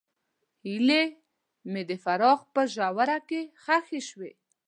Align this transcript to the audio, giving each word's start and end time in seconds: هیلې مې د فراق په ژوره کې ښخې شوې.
هیلې 0.65 1.03
مې 1.71 1.81
د 1.89 1.91
فراق 2.03 2.39
په 2.53 2.61
ژوره 2.73 3.17
کې 3.29 3.41
ښخې 3.63 4.01
شوې. 4.09 4.31